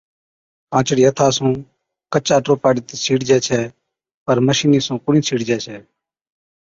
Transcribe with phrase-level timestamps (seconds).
[0.71, 1.53] ڪانچڙِي ھٿا سُون
[2.13, 3.61] ڪچا ٽوپا ڏِتِي سِيڙجَي ڇَي،
[4.25, 5.77] پر مشِيني سُون ڪونھِي سِيڙجي ڇَي